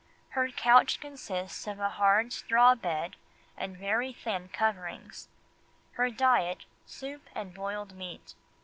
[0.29, 3.17] Her couch consists of a hard straw bed
[3.55, 5.29] and very thin coverings;
[5.91, 8.33] her diet, soup and boiled meat."